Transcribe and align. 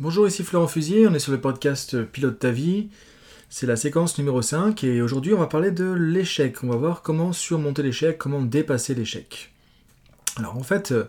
Bonjour, 0.00 0.26
ici 0.26 0.42
Florent 0.44 0.66
Fusier, 0.66 1.06
on 1.06 1.12
est 1.12 1.18
sur 1.18 1.30
le 1.30 1.42
podcast 1.42 2.04
Pilote 2.04 2.38
ta 2.38 2.50
vie. 2.50 2.88
C'est 3.50 3.66
la 3.66 3.76
séquence 3.76 4.16
numéro 4.16 4.40
5 4.40 4.82
et 4.82 5.02
aujourd'hui 5.02 5.34
on 5.34 5.38
va 5.38 5.46
parler 5.46 5.72
de 5.72 5.92
l'échec. 5.92 6.64
On 6.64 6.68
va 6.68 6.76
voir 6.76 7.02
comment 7.02 7.34
surmonter 7.34 7.82
l'échec, 7.82 8.16
comment 8.16 8.40
dépasser 8.40 8.94
l'échec. 8.94 9.52
Alors 10.38 10.56
en 10.56 10.62
fait, 10.62 10.92
euh, 10.92 11.04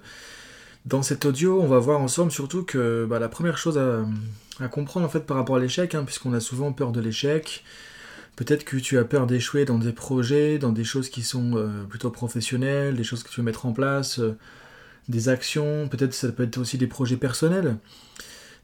dans 0.86 1.04
cet 1.04 1.24
audio, 1.24 1.62
on 1.62 1.68
va 1.68 1.80
voir 1.80 2.02
ensemble 2.02 2.34
surtout 2.34 2.64
que 2.64 3.06
bah, 3.10 3.18
la 3.18 3.30
première 3.30 3.58
chose 3.58 3.78
à, 3.78 4.68
comprendre 4.68 5.06
en 5.06 5.10
fait 5.10 5.22
par 5.22 5.38
rapport 5.38 5.56
à 5.56 5.62
l'échec, 5.62 5.96
hein, 5.96 6.04
puisqu'on 6.04 6.34
a 6.34 6.42
souvent 6.42 6.74
peur 6.74 6.92
de 6.92 7.00
l'échec. 7.00 7.64
Peut-être 8.36 8.66
que 8.66 8.76
tu 8.76 8.98
as 8.98 9.06
peur 9.06 9.26
d'échouer 9.26 9.64
dans 9.64 9.78
des 9.78 9.94
projets, 9.94 10.58
dans 10.58 10.74
des 10.74 10.84
choses 10.84 11.10
qui 11.10 11.24
sont 11.24 11.56
euh, 11.56 11.86
plutôt 11.86 12.10
professionnelles, 12.10 12.98
des 12.98 13.06
choses 13.06 13.24
que 13.24 13.30
tu 13.30 13.40
veux 13.40 13.46
mettre 13.46 13.66
en 13.66 13.72
place, 13.72 14.20
euh, 14.20 14.38
des 15.08 15.30
actions, 15.30 15.88
peut-être 15.88 16.14
ça 16.14 16.30
peut 16.34 16.44
être 16.44 16.58
aussi 16.58 16.78
des 16.78 16.88
projets 16.88 17.16
personnels. 17.16 17.78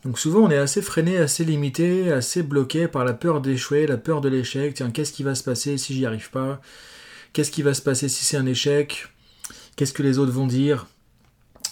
Donc 0.08 0.20
souvent 0.20 0.40
on 0.40 0.50
est 0.50 0.58
assez 0.58 0.82
freiné, 0.82 1.18
assez 1.18 1.44
limité, 1.44 2.14
assez 2.14 2.42
bloqué 2.42 2.88
par 2.88 3.04
la 3.04 3.12
peur 3.12 3.42
d'échouer, 3.42 3.86
la 3.88 3.98
peur 3.98 4.22
de 4.22 4.30
l'échec. 4.30 4.74
Tiens, 4.74 4.90
qu'est-ce 4.90 5.12
qui 5.12 5.22
va 5.22 5.36
se 5.36 5.44
passer 5.44 5.78
si 5.78 5.94
j'y 5.94 6.06
arrive 6.06 6.30
pas? 6.30 6.62
Qu'est-ce 7.34 7.52
qui 7.52 7.62
va 7.62 7.74
se 7.74 7.82
passer 7.82 8.08
si 8.08 8.24
c'est 8.24 8.38
un 8.38 8.46
échec? 8.46 9.10
Qu'est-ce 9.76 9.92
que 9.92 10.04
les 10.04 10.18
autres 10.18 10.32
vont 10.32 10.48
dire? 10.48 10.88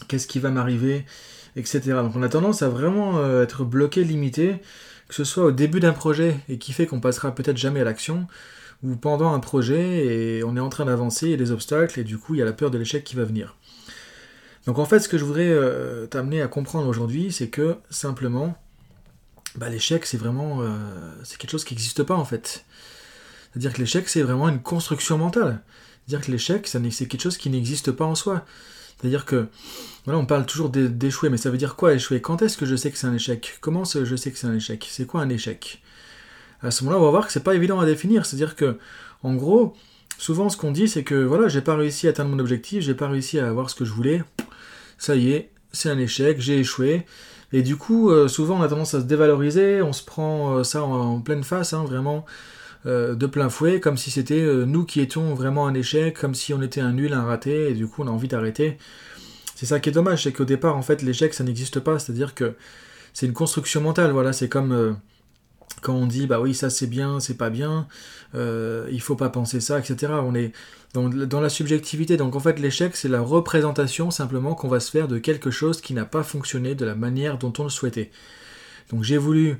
Qu'est-ce 0.10 0.28
qui 0.28 0.40
va 0.40 0.50
m'arriver? 0.50 1.06
Etc. 1.56 1.80
Donc 1.86 2.18
on 2.18 2.24
a 2.24 2.28
tendance 2.28 2.62
à 2.62 2.68
vraiment 2.68 3.20
euh, 3.20 3.44
être 3.44 3.64
bloqué, 3.64 4.04
limité, 4.04 4.58
que 5.08 5.16
ce 5.16 5.24
soit 5.24 5.46
au 5.46 5.52
début 5.54 5.80
d'un 5.80 5.94
projet 5.94 6.38
et 6.50 6.58
qui 6.58 6.74
fait 6.74 6.88
qu'on 6.88 7.00
passera 7.00 7.34
peut-être 7.34 7.56
jamais 7.56 7.80
à 7.80 7.86
l'action, 7.86 8.28
ou 8.84 8.98
pendant 8.98 9.34
un 9.34 9.40
projet 9.40 10.08
et 10.08 10.44
on 10.44 10.58
est 10.58 10.60
en 10.60 10.68
train 10.68 10.84
d'avancer, 10.84 11.28
il 11.28 11.32
y 11.32 11.36
a 11.36 11.38
des 11.38 11.52
obstacles 11.52 12.02
et 12.02 12.04
du 12.04 12.18
coup 12.18 12.36
il 12.36 12.40
y 12.40 12.42
a 12.42 12.46
la 12.46 12.52
peur 12.52 12.70
de 12.70 12.78
l'échec 12.78 13.02
qui 13.06 13.16
va 13.16 13.24
venir. 13.24 13.56
Donc 14.66 14.80
en 14.80 14.86
fait, 14.86 15.00
ce 15.00 15.08
que 15.08 15.18
je 15.18 15.24
voudrais 15.24 15.50
euh, 15.50 16.08
t'amener 16.08 16.42
à 16.42 16.48
comprendre 16.48 16.88
aujourd'hui, 16.88 17.32
c'est 17.32 17.50
que 17.50 17.76
simplement, 17.90 18.58
bah, 19.56 19.70
l'échec, 19.70 20.06
c'est 20.06 20.18
vraiment, 20.18 20.62
euh, 20.62 20.76
c'est 21.24 21.38
quelque 21.38 21.52
chose 21.52 21.64
qui 21.64 21.76
n'existe 21.76 22.04
pas 22.04 22.16
en 22.16 22.26
fait. 22.26 22.66
C'est-à-dire 23.52 23.74
que 23.74 23.80
l'échec, 23.80 24.10
c'est 24.10 24.22
vraiment 24.22 24.50
une 24.50 24.62
construction 24.62 25.18
mentale. 25.18 25.62
C'est-à-dire 26.08 26.26
que 26.26 26.32
l'échec, 26.32 26.68
c'est 26.68 27.08
quelque 27.08 27.22
chose 27.22 27.38
qui 27.38 27.50
n'existe 27.50 27.92
pas 27.92 28.06
en 28.06 28.16
soi. 28.16 28.44
C'est-à-dire 28.98 29.26
que, 29.26 29.48
voilà, 30.06 30.20
on 30.20 30.26
parle 30.26 30.46
toujours 30.46 30.70
d'échouer, 30.70 31.30
mais 31.30 31.38
ça 31.38 31.50
veut 31.50 31.58
dire 31.58 31.76
quoi 31.76 31.94
échouer? 31.94 32.22
Quand 32.22 32.42
est-ce 32.42 32.58
que 32.58 32.66
je 32.66 32.76
sais 32.76 32.92
que 32.92 32.98
c'est 32.98 33.08
un 33.08 33.14
échec? 33.14 33.58
Comment 33.62 33.84
je 33.86 34.16
sais 34.16 34.32
que 34.32 34.38
c'est 34.38 34.48
un 34.48 34.56
échec? 34.56 34.88
C'est 34.90 35.06
quoi 35.06 35.22
un 35.22 35.30
échec? 35.30 35.82
À 36.62 36.72
ce 36.72 36.84
moment-là, 36.84 37.02
on 37.02 37.06
va 37.06 37.12
voir 37.12 37.28
que 37.28 37.34
c'est 37.34 37.44
pas 37.44 37.56
évident 37.56 37.80
à 37.80 37.86
définir. 37.86 38.26
C'est-à-dire 38.26 38.56
que, 38.56 38.78
en 39.24 39.36
gros, 39.36 39.76
souvent 40.18 40.50
ce 40.50 40.58
qu'on 40.58 40.72
dit, 40.72 40.88
c'est 40.88 41.04
que 41.04 41.16
voilà, 41.16 41.48
j'ai 41.48 41.62
pas 41.62 41.76
réussi 41.76 42.08
à 42.08 42.12
atteindre 42.12 42.32
mon 42.32 42.40
objectif, 42.40 42.84
j'ai 42.84 42.94
pas 42.94 43.08
réussi 43.08 43.40
à 43.40 43.48
avoir 43.48 43.70
ce 43.70 43.76
que 43.76 43.86
je 43.86 43.92
voulais 43.92 44.24
ça 44.98 45.16
y 45.16 45.32
est, 45.32 45.52
c'est 45.72 45.90
un 45.90 46.00
échec, 46.00 46.40
j'ai 46.40 46.60
échoué. 46.60 47.06
Et 47.54 47.62
du 47.62 47.78
coup, 47.78 48.10
euh, 48.10 48.28
souvent 48.28 48.60
on 48.60 48.62
a 48.62 48.68
tendance 48.68 48.94
à 48.94 49.02
se 49.02 49.06
dévaloriser, 49.06 49.82
on 49.82 49.94
se 49.94 50.04
prend 50.04 50.58
euh, 50.58 50.64
ça 50.64 50.84
en, 50.84 51.22
pleine 51.22 51.44
face, 51.44 51.74
hein, 51.74 51.84
vraiment 51.86 52.26
euh, 52.86 53.16
de 53.16 53.26
plein 53.28 53.50
fouet, 53.50 53.80
comme 53.80 53.98
si 53.98 54.12
c'était 54.12 54.44
nous 54.66 54.86
qui 54.86 55.00
étions 55.02 55.34
vraiment 55.36 55.68
un 55.68 55.74
échec, 55.74 56.20
comme 56.20 56.36
si 56.36 56.54
on 56.54 56.62
était 56.62 56.82
un 56.82 56.94
nul, 56.94 57.14
un 57.14 57.24
raté, 57.24 57.70
et 57.70 57.74
du 57.74 57.88
coup 57.88 58.04
on 58.04 58.08
a 58.08 58.12
envie 58.12 58.28
d'arrêter. 58.28 58.78
C'est 59.56 59.66
ça 59.66 59.80
qui 59.80 59.90
est 59.90 59.94
dommage, 59.94 60.24
c'est 60.24 60.34
qu'au 60.34 60.44
départ, 60.46 60.76
en 60.76 60.82
fait, 60.82 61.02
l'échec, 61.02 61.34
ça 61.34 61.46
n'existe 61.46 61.80
pas, 61.80 61.98
c'est-à-dire 61.98 62.36
que 62.36 62.56
c'est 63.14 63.26
une 63.26 63.34
construction 63.34 63.80
mentale, 63.80 64.12
voilà, 64.12 64.34
c'est 64.34 64.50
comme 64.50 64.98
quand 65.86 65.94
on 65.94 66.08
dit 66.08 66.26
bah 66.26 66.40
oui 66.42 66.56
ça 66.56 66.72
c'est 66.72 66.88
bien, 66.88 67.20
c'est 67.20 67.38
pas 67.38 67.52
bien, 67.52 67.88
euh, 68.34 68.88
il 68.92 69.02
faut 69.02 69.16
pas 69.16 69.30
penser 69.30 69.62
ça, 69.62 69.78
etc. 69.78 70.14
On 70.24 70.34
est 70.34 70.52
dans, 70.94 71.42
la 71.42 71.50
subjectivité. 71.50 72.18
Donc 72.18 72.36
en 72.36 72.40
fait 72.40 72.58
l'échec 72.58 72.96
c'est 72.96 73.08
la 73.08 73.22
représentation 73.22 74.10
simplement 74.10 74.56
qu'on 74.56 74.68
va 74.68 74.80
se 74.80 74.90
faire 74.90 75.08
de 75.08 75.20
quelque 75.20 75.52
chose 75.52 75.82
qui 75.82 75.94
n'a 75.94 76.06
pas 76.06 76.24
fonctionné 76.24 76.74
de 76.74 76.86
la 76.86 76.96
manière 76.96 77.38
dont 77.38 77.54
on 77.60 77.64
le 77.64 77.70
souhaitait. 77.70 78.10
Donc 78.90 79.04
j'ai 79.04 79.18
voulu 79.18 79.58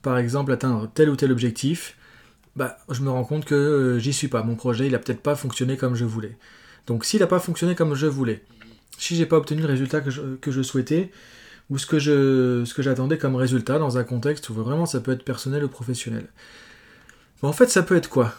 par 0.00 0.16
exemple 0.16 0.50
atteindre 0.50 0.90
tel 0.94 1.10
ou 1.10 1.16
tel 1.16 1.30
objectif, 1.30 1.98
bah 2.56 2.78
je 2.88 3.02
me 3.02 3.10
rends 3.10 3.24
compte 3.24 3.44
que 3.44 3.54
euh, 3.54 3.98
j'y 3.98 4.14
suis 4.14 4.28
pas. 4.28 4.42
Mon 4.42 4.54
projet 4.54 4.86
il 4.86 4.94
a 4.94 4.98
peut-être 4.98 5.20
pas 5.20 5.36
fonctionné 5.36 5.76
comme 5.76 5.94
je 5.94 6.06
voulais. 6.06 6.38
Donc 6.86 7.04
s'il 7.04 7.20
n'a 7.20 7.26
pas 7.26 7.38
fonctionné 7.38 7.74
comme 7.74 7.94
je 7.94 8.06
voulais, 8.06 8.42
si 8.96 9.14
j'ai 9.14 9.26
pas 9.26 9.36
obtenu 9.36 9.60
le 9.60 9.68
résultat 9.68 10.00
que 10.00 10.50
je 10.50 10.62
souhaitais, 10.62 11.10
ou 11.70 11.78
ce 11.78 11.86
que 11.86 11.98
je 11.98 12.64
ce 12.64 12.74
que 12.74 12.82
j'attendais 12.82 13.18
comme 13.18 13.36
résultat 13.36 13.78
dans 13.78 13.98
un 13.98 14.04
contexte 14.04 14.48
où 14.50 14.54
vraiment 14.54 14.86
ça 14.86 15.00
peut 15.00 15.12
être 15.12 15.24
personnel 15.24 15.64
ou 15.64 15.68
professionnel. 15.68 16.26
en 17.42 17.52
fait, 17.52 17.68
ça 17.68 17.82
peut 17.82 17.96
être 17.96 18.08
quoi? 18.08 18.34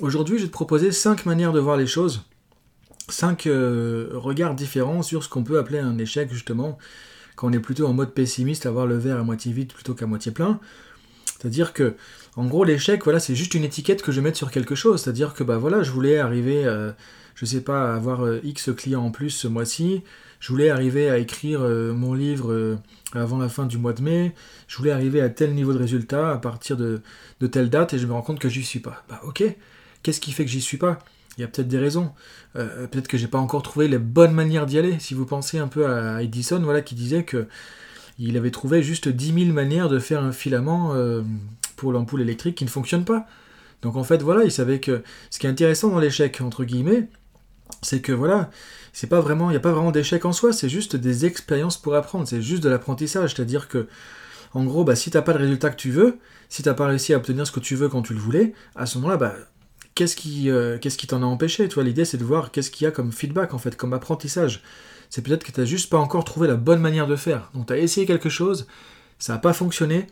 Aujourd'hui, 0.00 0.38
je 0.38 0.42
vais 0.42 0.48
te 0.48 0.52
proposer 0.52 0.92
cinq 0.92 1.26
manières 1.26 1.52
de 1.52 1.60
voir 1.60 1.76
les 1.76 1.86
choses, 1.86 2.24
cinq 3.08 3.46
euh, 3.46 4.10
regards 4.14 4.54
différents 4.54 5.02
sur 5.02 5.24
ce 5.24 5.28
qu'on 5.28 5.44
peut 5.44 5.58
appeler 5.58 5.78
un 5.78 5.98
échec 5.98 6.32
justement, 6.32 6.78
quand 7.38 7.48
on 7.48 7.52
est 7.52 7.60
plutôt 7.60 7.86
en 7.86 7.92
mode 7.92 8.14
pessimiste, 8.14 8.66
avoir 8.66 8.86
le 8.86 8.96
verre 8.96 9.18
à 9.18 9.22
moitié 9.22 9.52
vide 9.52 9.72
plutôt 9.72 9.94
qu'à 9.94 10.06
moitié 10.06 10.32
plein. 10.32 10.60
C'est-à-dire 11.38 11.72
que, 11.72 11.94
en 12.34 12.46
gros, 12.46 12.64
l'échec, 12.64 13.04
voilà, 13.04 13.20
c'est 13.20 13.36
juste 13.36 13.54
une 13.54 13.62
étiquette 13.62 14.02
que 14.02 14.10
je 14.10 14.20
mets 14.20 14.34
sur 14.34 14.50
quelque 14.50 14.74
chose. 14.74 15.00
C'est-à-dire 15.00 15.34
que, 15.34 15.44
bah 15.44 15.56
voilà, 15.56 15.84
je 15.84 15.92
voulais 15.92 16.18
arriver, 16.18 16.64
euh, 16.66 16.90
je 17.38 17.44
sais 17.44 17.60
pas, 17.60 17.94
avoir 17.94 18.24
euh, 18.24 18.40
X 18.42 18.70
clients 18.76 19.04
en 19.04 19.12
plus 19.12 19.30
ce 19.30 19.46
mois-ci. 19.46 20.02
Je 20.40 20.48
voulais 20.48 20.70
arriver 20.70 21.08
à 21.08 21.18
écrire 21.18 21.60
euh, 21.62 21.92
mon 21.92 22.12
livre 22.12 22.52
euh, 22.52 22.76
avant 23.14 23.38
la 23.38 23.48
fin 23.48 23.64
du 23.64 23.78
mois 23.78 23.92
de 23.92 24.02
mai. 24.02 24.34
Je 24.66 24.76
voulais 24.76 24.90
arriver 24.90 25.20
à 25.20 25.28
tel 25.28 25.54
niveau 25.54 25.72
de 25.72 25.78
résultat 25.78 26.32
à 26.32 26.38
partir 26.38 26.76
de, 26.76 27.00
telle 27.46 27.70
date 27.70 27.94
et 27.94 27.98
je 27.98 28.08
me 28.08 28.12
rends 28.12 28.22
compte 28.22 28.40
que 28.40 28.48
j'y 28.48 28.64
suis 28.64 28.80
pas. 28.80 29.04
Bah 29.08 29.20
ok, 29.24 29.44
qu'est-ce 30.02 30.20
qui 30.20 30.32
fait 30.32 30.44
que 30.44 30.50
j'y 30.50 30.60
suis 30.60 30.78
pas? 30.78 30.98
Il 31.36 31.42
y 31.42 31.44
a 31.44 31.46
peut-être 31.46 31.68
des 31.68 31.78
raisons. 31.78 32.10
Peut-être 32.54 33.06
que 33.06 33.16
j'ai 33.16 33.28
pas 33.28 33.38
encore 33.38 33.62
trouvé 33.62 33.86
les 33.86 33.98
bonnes 33.98 34.32
manières 34.32 34.66
d'y 34.66 34.76
aller. 34.76 34.98
Si 34.98 35.14
vous 35.14 35.24
pensez 35.24 35.58
un 35.60 35.68
peu 35.68 35.86
à 35.86 36.20
Edison, 36.20 36.58
voilà, 36.58 36.82
qui 36.82 36.96
disait 36.96 37.22
que 37.22 37.46
il 38.18 38.36
avait 38.36 38.50
trouvé 38.50 38.82
juste 38.82 39.08
10 39.08 39.44
000 39.44 39.52
manières 39.52 39.88
de 39.88 40.00
faire 40.00 40.24
un 40.24 40.32
filament 40.32 40.96
pour 41.76 41.92
l'ampoule 41.92 42.22
électrique 42.22 42.56
qui 42.56 42.64
ne 42.64 42.70
fonctionne 42.70 43.04
pas. 43.04 43.28
Donc 43.82 43.94
en 43.94 44.02
fait, 44.02 44.20
voilà, 44.20 44.42
il 44.42 44.50
savait 44.50 44.80
que 44.80 45.04
ce 45.30 45.38
qui 45.38 45.46
est 45.46 45.50
intéressant 45.50 45.90
dans 45.90 46.00
l'échec, 46.00 46.40
entre 46.40 46.64
guillemets, 46.64 47.06
c'est 47.82 48.00
que 48.00 48.12
voilà, 48.12 48.50
c'est 48.92 49.06
pas 49.06 49.20
vraiment, 49.20 49.50
il 49.50 49.52
n'y 49.52 49.58
a 49.58 49.60
pas 49.60 49.72
vraiment 49.72 49.92
d'échec 49.92 50.24
en 50.24 50.32
soi, 50.32 50.52
c'est 50.52 50.68
juste 50.68 50.96
des 50.96 51.26
expériences 51.26 51.76
pour 51.76 51.94
apprendre, 51.94 52.26
c'est 52.26 52.42
juste 52.42 52.62
de 52.62 52.68
l'apprentissage, 52.68 53.34
c'est-à-dire 53.34 53.68
que, 53.68 53.86
en 54.54 54.64
gros, 54.64 54.84
bah, 54.84 54.96
si 54.96 55.10
t'as 55.10 55.22
pas 55.22 55.32
le 55.32 55.40
résultat 55.40 55.70
que 55.70 55.76
tu 55.76 55.90
veux, 55.90 56.18
si 56.48 56.62
t'as 56.62 56.74
pas 56.74 56.86
réussi 56.86 57.14
à 57.14 57.18
obtenir 57.18 57.46
ce 57.46 57.52
que 57.52 57.60
tu 57.60 57.76
veux 57.76 57.88
quand 57.88 58.02
tu 58.02 58.14
le 58.14 58.20
voulais, 58.20 58.54
à 58.74 58.86
ce 58.86 58.98
moment-là, 58.98 59.16
bah, 59.16 59.34
qu'est-ce 59.94 60.16
qui, 60.16 60.50
euh, 60.50 60.78
qu'est-ce 60.78 60.98
qui 60.98 61.06
t'en 61.06 61.22
a 61.22 61.26
empêché? 61.26 61.68
Toi, 61.68 61.84
l'idée, 61.84 62.04
c'est 62.04 62.16
de 62.16 62.24
voir 62.24 62.50
qu'est-ce 62.50 62.70
qu'il 62.70 62.84
y 62.84 62.88
a 62.88 62.90
comme 62.90 63.12
feedback, 63.12 63.54
en 63.54 63.58
fait, 63.58 63.76
comme 63.76 63.92
apprentissage. 63.92 64.62
C'est 65.10 65.22
peut-être 65.22 65.44
que 65.44 65.52
t'as 65.52 65.64
juste 65.64 65.90
pas 65.90 65.98
encore 65.98 66.24
trouvé 66.24 66.48
la 66.48 66.56
bonne 66.56 66.80
manière 66.80 67.06
de 67.06 67.16
faire. 67.16 67.50
Donc, 67.54 67.66
tu 67.66 67.72
as 67.72 67.78
essayé 67.78 68.06
quelque 68.06 68.28
chose, 68.28 68.66
ça 69.18 69.34
n'a 69.34 69.38
pas 69.38 69.52
fonctionné, 69.52 70.06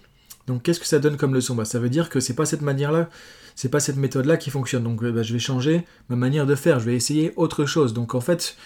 donc 0.47 0.63
qu'est-ce 0.63 0.81
que 0.81 0.87
ça 0.87 0.99
donne 0.99 1.17
comme 1.17 1.35
leçon? 1.35 1.55
Bah, 1.55 1.65
Ça 1.65 1.79
veut 1.79 1.89
dire 1.89 2.09
que 2.09 2.21
c'est 2.21 2.35
pas 2.35 2.47
cette 2.47 2.63
manière-là, 2.63 3.09
c'est 3.55 3.69
pas 3.69 3.81
cette 3.81 3.97
méthode-là 3.97 4.37
qui 4.37 4.51
fonctionne. 4.51 4.85
Donc 4.85 5.03
bah, 5.05 5.23
je 5.23 5.33
vais 5.33 5.39
changer 5.39 5.85
ma 6.09 6.17
manière 6.17 6.47
de 6.47 6.55
faire, 6.55 6.79
je 6.81 6.87
vais 6.87 6.95
essayer 6.95 7.33
autre 7.37 7.65
chose. 7.67 7.95
Donc 7.95 8.15
en 8.15 8.21
fait, 8.21 8.57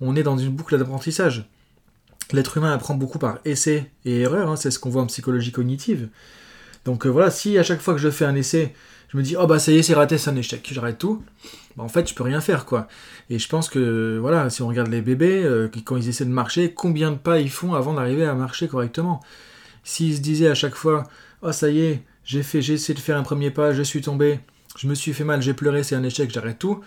on 0.00 0.16
est 0.16 0.22
dans 0.22 0.36
une 0.36 0.50
boucle 0.50 0.78
d'apprentissage. 0.78 1.48
L'être 2.32 2.56
humain 2.56 2.72
apprend 2.72 2.94
beaucoup 2.94 3.18
par 3.18 3.38
essai 3.44 3.90
et 4.04 4.20
erreur, 4.20 4.50
hein, 4.50 4.56
c'est 4.56 4.70
ce 4.70 4.78
qu'on 4.78 4.90
voit 4.90 5.02
en 5.02 5.06
psychologie 5.06 5.52
cognitive. 5.52 6.08
Donc 6.84 7.06
euh, 7.06 7.08
voilà, 7.08 7.30
si 7.30 7.58
à 7.58 7.62
chaque 7.62 7.80
fois 7.80 7.94
que 7.94 8.00
je 8.00 8.10
fais 8.10 8.24
un 8.24 8.34
essai, 8.34 8.74
je 9.08 9.16
me 9.16 9.22
dis 9.22 9.36
oh 9.38 9.46
bah 9.46 9.58
ça 9.58 9.70
y 9.72 9.78
est 9.78 9.82
c'est 9.82 9.94
raté, 9.94 10.18
c'est 10.18 10.30
un 10.30 10.36
échec, 10.36 10.66
j'arrête 10.72 10.98
tout, 10.98 11.22
bah, 11.76 11.84
en 11.84 11.88
fait 11.88 12.08
je 12.08 12.14
peux 12.14 12.22
rien 12.24 12.40
faire 12.40 12.64
quoi. 12.64 12.88
Et 13.30 13.38
je 13.38 13.48
pense 13.48 13.68
que 13.68 14.18
voilà, 14.20 14.50
si 14.50 14.62
on 14.62 14.68
regarde 14.68 14.88
les 14.88 15.02
bébés, 15.02 15.42
euh, 15.44 15.68
quand 15.84 15.96
ils 15.96 16.08
essaient 16.08 16.24
de 16.24 16.30
marcher, 16.30 16.72
combien 16.72 17.10
de 17.12 17.16
pas 17.16 17.38
ils 17.38 17.50
font 17.50 17.74
avant 17.74 17.94
d'arriver 17.94 18.24
à 18.24 18.34
marcher 18.34 18.68
correctement? 18.68 19.20
S'ils 19.84 20.16
se 20.16 20.20
disaient 20.20 20.48
à 20.48 20.54
chaque 20.54 20.74
fois 20.74 21.04
Oh, 21.42 21.52
ça 21.52 21.70
y 21.70 21.80
est, 21.80 22.02
j'ai 22.24 22.42
fait, 22.42 22.62
j'ai 22.62 22.74
essayé 22.74 22.94
de 22.94 23.00
faire 23.00 23.16
un 23.16 23.22
premier 23.22 23.50
pas, 23.50 23.72
je 23.72 23.82
suis 23.82 24.00
tombé, 24.00 24.38
je 24.76 24.86
me 24.86 24.94
suis 24.94 25.12
fait 25.12 25.24
mal, 25.24 25.42
j'ai 25.42 25.54
pleuré, 25.54 25.82
c'est 25.82 25.96
un 25.96 26.04
échec, 26.04 26.30
j'arrête 26.30 26.58
tout. 26.58 26.80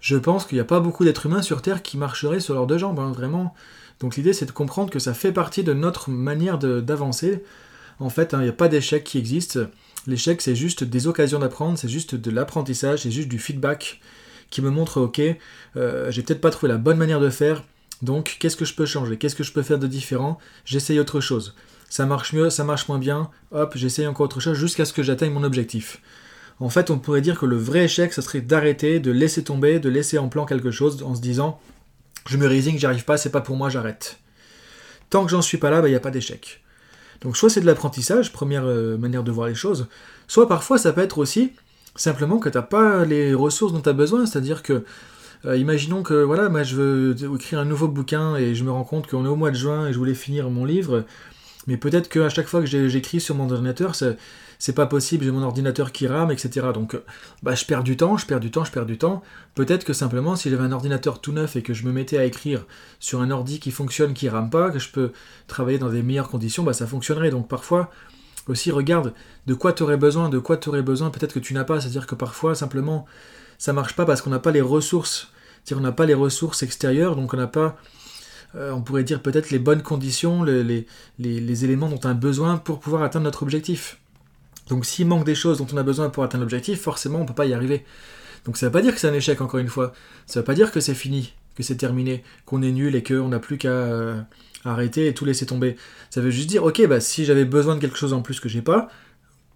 Je 0.00 0.16
pense 0.16 0.44
qu'il 0.44 0.56
n'y 0.56 0.60
a 0.60 0.64
pas 0.64 0.80
beaucoup 0.80 1.04
d'êtres 1.04 1.26
humains 1.26 1.42
sur 1.42 1.62
Terre 1.62 1.82
qui 1.82 1.98
marcheraient 1.98 2.40
sur 2.40 2.54
leurs 2.54 2.68
deux 2.68 2.78
jambes, 2.78 3.00
hein, 3.00 3.12
vraiment. 3.12 3.54
Donc 4.00 4.16
l'idée, 4.16 4.32
c'est 4.32 4.46
de 4.46 4.52
comprendre 4.52 4.90
que 4.90 5.00
ça 5.00 5.14
fait 5.14 5.32
partie 5.32 5.64
de 5.64 5.72
notre 5.72 6.10
manière 6.10 6.58
d'avancer. 6.58 7.42
En 7.98 8.10
fait, 8.10 8.34
hein, 8.34 8.38
il 8.40 8.44
n'y 8.44 8.48
a 8.48 8.52
pas 8.52 8.68
d'échec 8.68 9.02
qui 9.02 9.18
existe. 9.18 9.58
L'échec, 10.06 10.40
c'est 10.40 10.54
juste 10.54 10.84
des 10.84 11.08
occasions 11.08 11.40
d'apprendre, 11.40 11.76
c'est 11.76 11.88
juste 11.88 12.14
de 12.14 12.30
l'apprentissage, 12.30 13.00
c'est 13.00 13.10
juste 13.10 13.28
du 13.28 13.40
feedback 13.40 14.00
qui 14.50 14.62
me 14.62 14.70
montre, 14.70 15.00
ok, 15.00 15.20
euh, 15.76 16.10
j'ai 16.10 16.22
peut-être 16.22 16.40
pas 16.40 16.50
trouvé 16.50 16.72
la 16.72 16.78
bonne 16.78 16.96
manière 16.96 17.20
de 17.20 17.28
faire, 17.28 17.64
donc 18.00 18.36
qu'est-ce 18.38 18.56
que 18.56 18.64
je 18.64 18.74
peux 18.74 18.86
changer, 18.86 19.18
qu'est-ce 19.18 19.34
que 19.34 19.42
je 19.42 19.52
peux 19.52 19.62
faire 19.62 19.78
de 19.78 19.86
différent, 19.86 20.38
j'essaye 20.64 20.98
autre 20.98 21.20
chose 21.20 21.54
ça 21.88 22.06
marche 22.06 22.32
mieux, 22.32 22.50
ça 22.50 22.64
marche 22.64 22.88
moins 22.88 22.98
bien, 22.98 23.30
hop, 23.52 23.72
j'essaye 23.76 24.06
encore 24.06 24.24
autre 24.24 24.40
chose 24.40 24.56
jusqu'à 24.56 24.84
ce 24.84 24.92
que 24.92 25.02
j'atteigne 25.02 25.32
mon 25.32 25.44
objectif. 25.44 26.00
En 26.60 26.70
fait, 26.70 26.90
on 26.90 26.98
pourrait 26.98 27.20
dire 27.20 27.38
que 27.38 27.46
le 27.46 27.56
vrai 27.56 27.84
échec, 27.84 28.12
ça 28.12 28.22
serait 28.22 28.40
d'arrêter, 28.40 28.98
de 28.98 29.12
laisser 29.12 29.44
tomber, 29.44 29.78
de 29.78 29.88
laisser 29.88 30.18
en 30.18 30.28
plan 30.28 30.44
quelque 30.44 30.70
chose 30.70 31.02
en 31.02 31.14
se 31.14 31.20
disant 31.20 31.60
je 32.26 32.36
me 32.36 32.46
résigne, 32.46 32.78
j'y 32.78 32.86
arrive 32.86 33.04
pas, 33.04 33.16
c'est 33.16 33.30
pas 33.30 33.40
pour 33.40 33.56
moi, 33.56 33.70
j'arrête. 33.70 34.18
Tant 35.08 35.24
que 35.24 35.30
j'en 35.30 35.40
suis 35.40 35.56
pas 35.56 35.70
là, 35.70 35.78
il 35.78 35.82
bah, 35.82 35.88
n'y 35.88 35.94
a 35.94 36.00
pas 36.00 36.10
d'échec. 36.10 36.62
Donc 37.22 37.36
soit 37.36 37.50
c'est 37.50 37.60
de 37.60 37.66
l'apprentissage, 37.66 38.32
première 38.32 38.64
euh, 38.66 38.96
manière 38.96 39.24
de 39.24 39.30
voir 39.30 39.48
les 39.48 39.54
choses, 39.54 39.88
soit 40.28 40.48
parfois 40.48 40.78
ça 40.78 40.92
peut 40.92 41.00
être 41.00 41.18
aussi 41.18 41.52
simplement 41.96 42.38
que 42.38 42.48
tu 42.48 42.56
n'as 42.56 42.62
pas 42.62 43.04
les 43.04 43.34
ressources 43.34 43.72
dont 43.72 43.80
tu 43.80 43.88
as 43.88 43.94
besoin, 43.94 44.26
c'est-à-dire 44.26 44.62
que 44.62 44.84
euh, 45.44 45.56
imaginons 45.56 46.02
que 46.02 46.14
voilà, 46.14 46.48
moi 46.48 46.62
je 46.62 46.76
veux 46.76 47.16
écrire 47.34 47.58
un 47.58 47.64
nouveau 47.64 47.88
bouquin 47.88 48.36
et 48.36 48.54
je 48.54 48.62
me 48.62 48.70
rends 48.70 48.84
compte 48.84 49.08
qu'on 49.08 49.24
est 49.24 49.28
au 49.28 49.36
mois 49.36 49.50
de 49.50 49.56
juin 49.56 49.88
et 49.88 49.92
je 49.92 49.98
voulais 49.98 50.14
finir 50.14 50.50
mon 50.50 50.64
livre, 50.64 51.04
Mais 51.68 51.76
peut-être 51.76 52.08
qu'à 52.08 52.30
chaque 52.30 52.48
fois 52.48 52.60
que 52.60 52.66
j'écris 52.66 53.20
sur 53.20 53.34
mon 53.34 53.48
ordinateur, 53.50 53.94
c'est 53.94 54.72
pas 54.72 54.86
possible, 54.86 55.24
j'ai 55.24 55.30
mon 55.30 55.42
ordinateur 55.42 55.92
qui 55.92 56.06
rame, 56.06 56.30
etc. 56.32 56.68
Donc 56.72 56.96
bah, 57.42 57.54
je 57.54 57.66
perds 57.66 57.84
du 57.84 57.96
temps, 57.96 58.16
je 58.16 58.24
perds 58.24 58.40
du 58.40 58.50
temps, 58.50 58.64
je 58.64 58.72
perds 58.72 58.86
du 58.86 58.96
temps. 58.96 59.22
Peut-être 59.54 59.84
que 59.84 59.92
simplement 59.92 60.34
si 60.34 60.48
j'avais 60.48 60.64
un 60.64 60.72
ordinateur 60.72 61.20
tout 61.20 61.30
neuf 61.32 61.56
et 61.56 61.62
que 61.62 61.74
je 61.74 61.84
me 61.84 61.92
mettais 61.92 62.16
à 62.16 62.24
écrire 62.24 62.64
sur 63.00 63.20
un 63.20 63.30
ordi 63.30 63.60
qui 63.60 63.70
fonctionne, 63.70 64.14
qui 64.14 64.30
rame 64.30 64.48
pas, 64.48 64.70
que 64.70 64.78
je 64.78 64.90
peux 64.90 65.12
travailler 65.46 65.78
dans 65.78 65.90
des 65.90 66.02
meilleures 66.02 66.30
conditions, 66.30 66.64
bah, 66.64 66.72
ça 66.72 66.86
fonctionnerait. 66.86 67.30
Donc 67.30 67.48
parfois, 67.48 67.90
aussi 68.46 68.70
regarde 68.70 69.12
de 69.46 69.52
quoi 69.52 69.74
tu 69.74 69.82
aurais 69.82 69.98
besoin, 69.98 70.30
de 70.30 70.38
quoi 70.38 70.56
tu 70.56 70.70
aurais 70.70 70.82
besoin, 70.82 71.10
peut-être 71.10 71.34
que 71.34 71.38
tu 71.38 71.52
n'as 71.52 71.64
pas. 71.64 71.82
C'est-à-dire 71.82 72.06
que 72.06 72.14
parfois, 72.14 72.54
simplement, 72.54 73.04
ça 73.58 73.74
marche 73.74 73.94
pas 73.94 74.06
parce 74.06 74.22
qu'on 74.22 74.30
n'a 74.30 74.38
pas 74.38 74.52
les 74.52 74.62
ressources. 74.62 75.30
On 75.70 75.80
n'a 75.80 75.92
pas 75.92 76.06
les 76.06 76.14
ressources 76.14 76.62
extérieures, 76.62 77.14
donc 77.14 77.34
on 77.34 77.36
n'a 77.36 77.46
pas 77.46 77.76
euh, 78.54 78.72
on 78.72 78.80
pourrait 78.80 79.04
dire 79.04 79.20
peut-être 79.20 79.50
les 79.50 79.58
bonnes 79.58 79.82
conditions, 79.82 80.42
les, 80.42 80.84
éléments 81.18 81.88
dont 81.88 82.00
on 82.02 82.08
a 82.08 82.14
besoin 82.14 82.56
pour 82.56 82.80
pouvoir 82.80 83.02
atteindre 83.02 83.24
notre 83.24 83.42
objectif. 83.42 83.98
Donc 84.68 84.84
s'il 84.84 85.06
manque 85.06 85.24
des 85.24 85.34
choses 85.34 85.58
dont 85.58 85.66
on 85.72 85.76
a 85.76 85.82
besoin 85.82 86.10
pour 86.10 86.24
atteindre 86.24 86.42
l'objectif, 86.42 86.80
forcément 86.80 87.18
on 87.18 87.22
ne 87.22 87.28
peut 87.28 87.34
pas 87.34 87.46
y 87.46 87.54
arriver. 87.54 87.84
Donc 88.44 88.56
ça 88.56 88.66
ne 88.66 88.68
veut 88.68 88.72
pas 88.72 88.82
dire 88.82 88.94
que 88.94 89.00
c'est 89.00 89.08
un 89.08 89.14
échec 89.14 89.40
encore 89.40 89.60
une 89.60 89.68
fois. 89.68 89.92
Ça 90.26 90.38
ne 90.38 90.42
veut 90.42 90.46
pas 90.46 90.54
dire 90.54 90.72
que 90.72 90.80
c'est 90.80 90.94
fini, 90.94 91.34
que 91.54 91.62
c'est 91.62 91.76
terminé, 91.76 92.22
qu'on 92.46 92.62
est 92.62 92.72
nul 92.72 92.94
et 92.94 93.02
qu'on 93.02 93.28
n'a 93.28 93.38
plus 93.38 93.58
qu'à 93.58 93.68
euh, 93.68 94.20
arrêter 94.64 95.06
et 95.08 95.14
tout 95.14 95.24
laisser 95.24 95.46
tomber. 95.46 95.76
Ça 96.10 96.20
veut 96.20 96.30
juste 96.30 96.48
dire, 96.48 96.64
ok, 96.64 96.86
bah, 96.86 97.00
si 97.00 97.24
j'avais 97.24 97.44
besoin 97.44 97.76
de 97.76 97.80
quelque 97.80 97.98
chose 97.98 98.12
en 98.12 98.22
plus 98.22 98.40
que 98.40 98.48
j'ai 98.48 98.62
pas, 98.62 98.88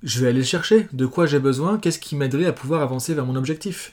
je 0.02 0.20
vais 0.20 0.28
aller 0.28 0.40
le 0.40 0.44
chercher. 0.44 0.88
De 0.92 1.06
quoi 1.06 1.26
j'ai 1.26 1.38
besoin? 1.38 1.78
Qu'est-ce 1.78 1.98
qui 1.98 2.16
m'aiderait 2.16 2.46
à 2.46 2.52
pouvoir 2.52 2.82
avancer 2.82 3.14
vers 3.14 3.24
mon 3.24 3.36
objectif? 3.36 3.92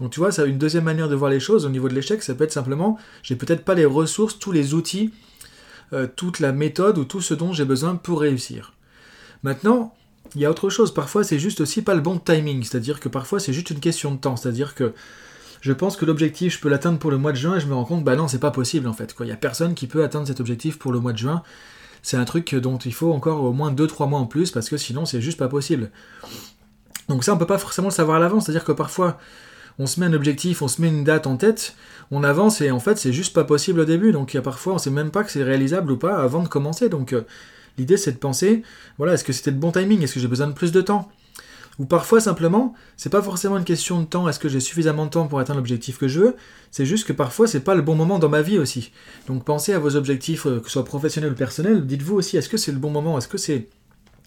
Donc 0.00 0.10
tu 0.10 0.20
vois, 0.20 0.32
ça 0.32 0.44
une 0.44 0.58
deuxième 0.58 0.84
manière 0.84 1.08
de 1.08 1.14
voir 1.14 1.30
les 1.30 1.40
choses 1.40 1.66
au 1.66 1.68
niveau 1.68 1.88
de 1.88 1.94
l'échec, 1.94 2.22
ça 2.22 2.34
peut 2.34 2.44
être 2.44 2.52
simplement, 2.52 2.98
j'ai 3.22 3.36
peut-être 3.36 3.64
pas 3.64 3.74
les 3.74 3.84
ressources, 3.84 4.38
tous 4.38 4.52
les 4.52 4.74
outils, 4.74 5.12
euh, 5.92 6.06
toute 6.14 6.40
la 6.40 6.52
méthode 6.52 6.98
ou 6.98 7.04
tout 7.04 7.20
ce 7.20 7.34
dont 7.34 7.52
j'ai 7.52 7.64
besoin 7.64 7.96
pour 7.96 8.20
réussir. 8.20 8.72
Maintenant, 9.42 9.94
il 10.34 10.40
y 10.40 10.46
a 10.46 10.50
autre 10.50 10.70
chose. 10.70 10.94
Parfois, 10.94 11.24
c'est 11.24 11.38
juste 11.38 11.60
aussi 11.60 11.82
pas 11.82 11.94
le 11.94 12.00
bon 12.00 12.18
timing. 12.18 12.62
C'est-à-dire 12.62 13.00
que 13.00 13.08
parfois, 13.08 13.40
c'est 13.40 13.52
juste 13.52 13.70
une 13.70 13.80
question 13.80 14.12
de 14.12 14.18
temps. 14.18 14.36
C'est-à-dire 14.36 14.74
que 14.74 14.92
je 15.60 15.72
pense 15.72 15.96
que 15.96 16.04
l'objectif, 16.04 16.54
je 16.54 16.60
peux 16.60 16.68
l'atteindre 16.68 16.98
pour 16.98 17.10
le 17.10 17.18
mois 17.18 17.32
de 17.32 17.36
juin 17.36 17.56
et 17.56 17.60
je 17.60 17.66
me 17.66 17.74
rends 17.74 17.84
compte, 17.84 18.04
bah 18.04 18.16
non, 18.16 18.28
c'est 18.28 18.38
pas 18.38 18.50
possible 18.50 18.88
en 18.88 18.92
fait. 18.92 19.14
Il 19.20 19.26
n'y 19.26 19.32
a 19.32 19.36
personne 19.36 19.74
qui 19.74 19.86
peut 19.86 20.04
atteindre 20.04 20.26
cet 20.26 20.40
objectif 20.40 20.78
pour 20.78 20.92
le 20.92 21.00
mois 21.00 21.12
de 21.12 21.18
juin. 21.18 21.42
C'est 22.02 22.16
un 22.16 22.24
truc 22.24 22.54
dont 22.54 22.78
il 22.78 22.94
faut 22.94 23.12
encore 23.12 23.42
au 23.42 23.52
moins 23.52 23.72
2-3 23.72 24.08
mois 24.08 24.20
en 24.20 24.26
plus 24.26 24.50
parce 24.52 24.70
que 24.70 24.76
sinon, 24.76 25.04
c'est 25.04 25.20
juste 25.20 25.38
pas 25.38 25.48
possible. 25.48 25.90
Donc 27.08 27.24
ça, 27.24 27.34
on 27.34 27.38
peut 27.38 27.46
pas 27.46 27.58
forcément 27.58 27.88
le 27.88 27.92
savoir 27.92 28.16
à 28.16 28.20
l'avance. 28.20 28.46
C'est-à-dire 28.46 28.64
que 28.64 28.72
parfois, 28.72 29.18
on 29.80 29.86
se 29.86 29.98
met 29.98 30.04
un 30.04 30.12
objectif, 30.12 30.60
on 30.60 30.68
se 30.68 30.80
met 30.82 30.88
une 30.88 31.04
date 31.04 31.26
en 31.26 31.38
tête, 31.38 31.74
on 32.10 32.22
avance 32.22 32.60
et 32.60 32.70
en 32.70 32.80
fait 32.80 32.98
c'est 32.98 33.14
juste 33.14 33.32
pas 33.32 33.44
possible 33.44 33.80
au 33.80 33.84
début. 33.86 34.12
Donc 34.12 34.34
il 34.34 34.36
y 34.36 34.38
a 34.38 34.42
parfois 34.42 34.74
on 34.74 34.78
sait 34.78 34.90
même 34.90 35.10
pas 35.10 35.24
que 35.24 35.30
c'est 35.30 35.42
réalisable 35.42 35.90
ou 35.92 35.96
pas 35.96 36.18
avant 36.18 36.42
de 36.42 36.48
commencer. 36.48 36.90
Donc 36.90 37.14
euh, 37.14 37.22
l'idée 37.78 37.96
c'est 37.96 38.12
de 38.12 38.18
penser, 38.18 38.62
voilà, 38.98 39.14
est-ce 39.14 39.24
que 39.24 39.32
c'était 39.32 39.50
le 39.50 39.56
bon 39.56 39.72
timing? 39.72 40.02
Est-ce 40.02 40.14
que 40.14 40.20
j'ai 40.20 40.28
besoin 40.28 40.48
de 40.48 40.52
plus 40.52 40.70
de 40.70 40.82
temps? 40.82 41.10
Ou 41.78 41.86
parfois 41.86 42.20
simplement, 42.20 42.74
c'est 42.98 43.08
pas 43.08 43.22
forcément 43.22 43.56
une 43.56 43.64
question 43.64 44.00
de 44.00 44.04
temps, 44.04 44.28
est-ce 44.28 44.38
que 44.38 44.50
j'ai 44.50 44.60
suffisamment 44.60 45.06
de 45.06 45.10
temps 45.10 45.28
pour 45.28 45.40
atteindre 45.40 45.60
l'objectif 45.60 45.96
que 45.96 46.08
je 46.08 46.20
veux? 46.20 46.36
C'est 46.70 46.84
juste 46.84 47.06
que 47.06 47.14
parfois 47.14 47.46
c'est 47.46 47.60
pas 47.60 47.74
le 47.74 47.80
bon 47.80 47.94
moment 47.94 48.18
dans 48.18 48.28
ma 48.28 48.42
vie 48.42 48.58
aussi. 48.58 48.92
Donc 49.28 49.46
pensez 49.46 49.72
à 49.72 49.78
vos 49.78 49.96
objectifs, 49.96 50.44
euh, 50.44 50.60
que 50.60 50.66
ce 50.66 50.72
soit 50.72 50.84
professionnels 50.84 51.32
ou 51.32 51.36
personnels, 51.36 51.86
dites-vous 51.86 52.16
aussi, 52.16 52.36
est-ce 52.36 52.50
que 52.50 52.58
c'est 52.58 52.72
le 52.72 52.78
bon 52.78 52.90
moment? 52.90 53.16
Est-ce 53.16 53.28
que 53.28 53.38
c'est 53.38 53.68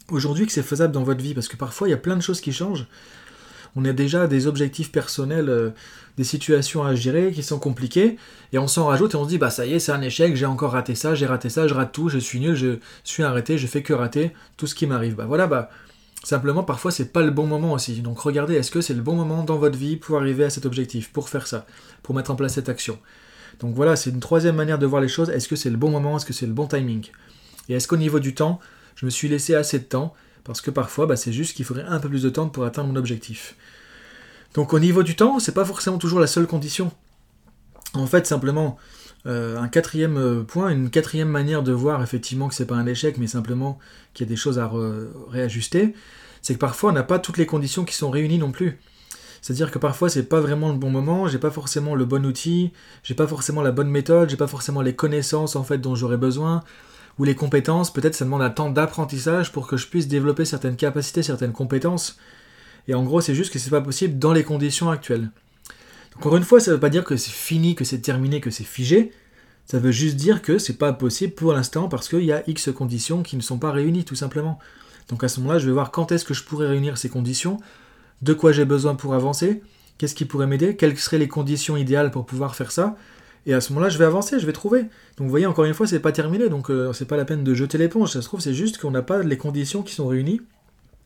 aujourd'hui 0.09 0.47
que 0.47 0.51
c'est 0.51 0.63
faisable 0.63 0.93
dans 0.93 1.03
votre 1.03 1.21
vie? 1.21 1.35
Parce 1.35 1.47
que 1.47 1.57
parfois 1.57 1.87
il 1.87 1.91
y 1.91 1.93
a 1.93 1.97
plein 1.97 2.15
de 2.15 2.23
choses 2.23 2.41
qui 2.41 2.51
changent 2.53 2.87
on 3.75 3.85
a 3.85 3.93
déjà 3.93 4.27
des 4.27 4.47
objectifs 4.47 4.91
personnels, 4.91 5.49
euh, 5.49 5.71
des 6.17 6.23
situations 6.23 6.83
à 6.83 6.93
gérer 6.95 7.31
qui 7.31 7.41
sont 7.41 7.59
compliquées, 7.59 8.17
et 8.51 8.59
on 8.59 8.67
s'en 8.67 8.85
rajoute 8.85 9.13
et 9.13 9.17
on 9.17 9.23
se 9.23 9.29
dit 9.29 9.37
bah 9.37 9.49
ça 9.49 9.65
y 9.65 9.73
est, 9.73 9.79
c'est 9.79 9.91
un 9.91 10.01
échec, 10.01 10.35
j'ai 10.35 10.45
encore 10.45 10.71
raté 10.71 10.95
ça, 10.95 11.15
j'ai 11.15 11.25
raté 11.25 11.49
ça, 11.49 11.67
je 11.67 11.73
rate 11.73 11.91
tout, 11.91 12.09
je 12.09 12.19
suis 12.19 12.39
nul, 12.39 12.55
je 12.55 12.77
suis 13.03 13.23
arrêté, 13.23 13.57
je 13.57 13.67
fais 13.67 13.81
que 13.81 13.93
rater 13.93 14.31
tout 14.57 14.67
ce 14.67 14.75
qui 14.75 14.85
m'arrive. 14.85 15.15
Bah 15.15 15.25
voilà, 15.25 15.47
bah 15.47 15.69
simplement 16.23 16.63
parfois 16.63 16.91
c'est 16.91 17.11
pas 17.11 17.21
le 17.21 17.31
bon 17.31 17.47
moment 17.47 17.73
aussi. 17.73 18.01
Donc 18.01 18.19
regardez, 18.19 18.55
est-ce 18.55 18.71
que 18.71 18.81
c'est 18.81 18.93
le 18.93 19.01
bon 19.01 19.15
moment 19.15 19.43
dans 19.43 19.57
votre 19.57 19.77
vie 19.77 19.97
pour 19.97 20.17
arriver 20.17 20.43
à 20.43 20.49
cet 20.49 20.65
objectif, 20.65 21.11
pour 21.11 21.29
faire 21.29 21.47
ça, 21.47 21.65
pour 22.03 22.13
mettre 22.15 22.31
en 22.31 22.35
place 22.35 22.53
cette 22.53 22.69
action? 22.69 22.99
Donc 23.59 23.75
voilà, 23.75 23.95
c'est 23.95 24.09
une 24.09 24.19
troisième 24.19 24.55
manière 24.55 24.79
de 24.79 24.85
voir 24.85 25.01
les 25.01 25.07
choses. 25.07 25.29
Est-ce 25.29 25.47
que 25.47 25.55
c'est 25.55 25.69
le 25.69 25.77
bon 25.77 25.89
moment, 25.89 26.17
est-ce 26.17 26.25
que 26.25 26.33
c'est 26.33 26.47
le 26.47 26.53
bon 26.53 26.67
timing? 26.67 27.07
Et 27.69 27.73
est-ce 27.73 27.87
qu'au 27.87 27.97
niveau 27.97 28.19
du 28.19 28.35
temps, 28.35 28.59
je 28.95 29.05
me 29.05 29.11
suis 29.11 29.29
laissé 29.29 29.55
assez 29.55 29.79
de 29.79 29.85
temps 29.85 30.13
parce 30.43 30.61
que 30.61 30.71
parfois, 30.71 31.05
bah, 31.05 31.15
c'est 31.15 31.31
juste 31.31 31.55
qu'il 31.55 31.65
faudrait 31.65 31.85
un 31.85 31.99
peu 31.99 32.09
plus 32.09 32.23
de 32.23 32.29
temps 32.29 32.49
pour 32.49 32.65
atteindre 32.65 32.89
mon 32.89 32.95
objectif. 32.95 33.55
Donc 34.53 34.73
au 34.73 34.79
niveau 34.79 35.03
du 35.03 35.15
temps, 35.15 35.39
c'est 35.39 35.53
pas 35.53 35.65
forcément 35.65 35.97
toujours 35.97 36.19
la 36.19 36.27
seule 36.27 36.47
condition. 36.47 36.91
En 37.93 38.07
fait, 38.07 38.27
simplement, 38.27 38.77
euh, 39.25 39.57
un 39.57 39.67
quatrième 39.67 40.17
euh, 40.17 40.43
point, 40.43 40.69
une 40.69 40.89
quatrième 40.89 41.29
manière 41.29 41.63
de 41.63 41.71
voir 41.71 42.03
effectivement 42.03 42.49
que 42.49 42.55
c'est 42.55 42.65
pas 42.65 42.75
un 42.75 42.85
échec, 42.85 43.17
mais 43.17 43.27
simplement 43.27 43.79
qu'il 44.13 44.25
y 44.25 44.29
a 44.29 44.29
des 44.29 44.35
choses 44.35 44.59
à 44.59 44.69
réajuster, 45.29 45.95
c'est 46.41 46.55
que 46.55 46.59
parfois 46.59 46.91
on 46.91 46.93
n'a 46.93 47.03
pas 47.03 47.19
toutes 47.19 47.37
les 47.37 47.45
conditions 47.45 47.85
qui 47.85 47.95
sont 47.95 48.09
réunies 48.09 48.37
non 48.37 48.51
plus. 48.51 48.79
C'est-à-dire 49.41 49.71
que 49.71 49.79
parfois 49.79 50.09
c'est 50.09 50.23
pas 50.23 50.39
vraiment 50.39 50.71
le 50.71 50.77
bon 50.77 50.89
moment, 50.89 51.27
j'ai 51.27 51.37
pas 51.37 51.51
forcément 51.51 51.95
le 51.95 52.05
bon 52.05 52.25
outil, 52.25 52.71
j'ai 53.03 53.13
pas 53.13 53.27
forcément 53.27 53.61
la 53.61 53.71
bonne 53.71 53.89
méthode, 53.89 54.29
j'ai 54.29 54.37
pas 54.37 54.47
forcément 54.47 54.81
les 54.81 54.95
connaissances 54.95 55.55
en 55.55 55.63
fait 55.63 55.79
dont 55.79 55.95
j'aurais 55.95 56.17
besoin, 56.17 56.63
ou 57.19 57.23
les 57.23 57.35
compétences, 57.35 57.93
peut-être 57.93 58.15
ça 58.15 58.25
demande 58.25 58.41
un 58.41 58.49
temps 58.49 58.69
d'apprentissage 58.69 59.51
pour 59.51 59.67
que 59.67 59.77
je 59.77 59.87
puisse 59.87 60.07
développer 60.07 60.45
certaines 60.45 60.75
capacités, 60.75 61.23
certaines 61.23 61.51
compétences. 61.51 62.17
Et 62.87 62.93
en 62.93 63.03
gros, 63.03 63.21
c'est 63.21 63.35
juste 63.35 63.53
que 63.53 63.59
c'est 63.59 63.69
pas 63.69 63.81
possible 63.81 64.19
dans 64.19 64.33
les 64.33 64.43
conditions 64.43 64.89
actuelles. 64.89 65.29
encore 66.17 66.35
une 66.37 66.43
fois, 66.43 66.59
ça 66.59 66.71
veut 66.71 66.79
pas 66.79 66.89
dire 66.89 67.03
que 67.03 67.17
c'est 67.17 67.31
fini, 67.31 67.75
que 67.75 67.85
c'est 67.85 67.99
terminé, 67.99 68.41
que 68.41 68.51
c'est 68.51 68.63
figé. 68.63 69.11
Ça 69.65 69.79
veut 69.79 69.91
juste 69.91 70.17
dire 70.17 70.41
que 70.41 70.57
c'est 70.57 70.77
pas 70.77 70.91
possible 70.91 71.33
pour 71.33 71.53
l'instant 71.53 71.87
parce 71.87 72.09
qu'il 72.09 72.25
y 72.25 72.33
a 72.33 72.43
X 72.47 72.69
conditions 72.71 73.23
qui 73.23 73.37
ne 73.37 73.41
sont 73.41 73.57
pas 73.57 73.71
réunies, 73.71 74.03
tout 74.03 74.15
simplement. 74.15 74.59
Donc 75.09 75.23
à 75.23 75.27
ce 75.27 75.39
moment-là, 75.39 75.59
je 75.59 75.65
vais 75.65 75.71
voir 75.71 75.91
quand 75.91 76.11
est-ce 76.11 76.25
que 76.25 76.33
je 76.33 76.43
pourrais 76.43 76.67
réunir 76.67 76.97
ces 76.97 77.09
conditions, 77.09 77.59
de 78.21 78.33
quoi 78.33 78.51
j'ai 78.51 78.65
besoin 78.65 78.95
pour 78.95 79.13
avancer, 79.13 79.61
qu'est-ce 79.97 80.15
qui 80.15 80.25
pourrait 80.25 80.47
m'aider, 80.47 80.75
quelles 80.75 80.97
seraient 80.97 81.17
les 81.17 81.27
conditions 81.27 81.77
idéales 81.77 82.11
pour 82.11 82.25
pouvoir 82.25 82.55
faire 82.55 82.71
ça, 82.71 82.95
et 83.45 83.53
à 83.53 83.61
ce 83.61 83.73
moment-là, 83.73 83.89
je 83.89 83.97
vais 83.97 84.05
avancer, 84.05 84.39
je 84.39 84.45
vais 84.45 84.53
trouver. 84.53 84.81
Donc 85.17 85.25
vous 85.25 85.29
voyez, 85.29 85.45
encore 85.45 85.65
une 85.65 85.73
fois, 85.73 85.85
c'est 85.85 85.99
pas 85.99 86.11
terminé, 86.11 86.49
donc 86.49 86.69
euh, 86.69 86.93
c'est 86.93 87.05
pas 87.05 87.17
la 87.17 87.25
peine 87.25 87.43
de 87.43 87.53
jeter 87.53 87.77
l'éponge. 87.77 88.11
Ça 88.11 88.21
se 88.21 88.27
trouve, 88.27 88.39
c'est 88.39 88.53
juste 88.53 88.77
qu'on 88.77 88.91
n'a 88.91 89.01
pas 89.01 89.21
les 89.21 89.37
conditions 89.37 89.83
qui 89.83 89.93
sont 89.93 90.07
réunies 90.07 90.41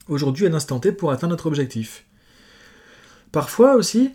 aujourd'hui 0.08 0.46
à 0.46 0.50
l'instant 0.50 0.80
T 0.80 0.92
pour 0.92 1.12
atteindre 1.12 1.32
notre 1.32 1.48
objectif. 1.48 2.06
Parfois 3.32 3.76
aussi, 3.76 4.12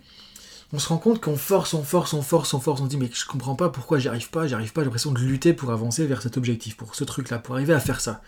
on 0.71 0.79
se 0.79 0.87
rend 0.87 0.97
compte 0.97 1.21
qu'on 1.21 1.35
force, 1.35 1.73
on 1.73 1.83
force, 1.83 2.13
on 2.13 2.21
force, 2.21 2.53
on 2.53 2.59
force, 2.59 2.81
on 2.81 2.87
dit 2.87 2.97
mais 2.97 3.09
je 3.13 3.25
comprends 3.25 3.55
pas 3.55 3.69
pourquoi 3.69 3.99
j'y 3.99 4.07
arrive 4.07 4.29
pas, 4.29 4.47
j'y 4.47 4.55
arrive 4.55 4.73
pas, 4.73 4.81
j'ai 4.81 4.85
l'impression 4.85 5.11
de 5.11 5.19
lutter 5.19 5.53
pour 5.53 5.71
avancer 5.71 6.07
vers 6.07 6.21
cet 6.21 6.37
objectif, 6.37 6.77
pour 6.77 6.95
ce 6.95 7.03
truc-là, 7.03 7.39
pour 7.39 7.55
arriver 7.55 7.73
à 7.73 7.79
faire 7.79 8.01
ça. 8.01 8.21